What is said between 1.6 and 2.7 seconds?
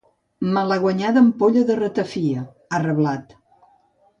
de ratafia”,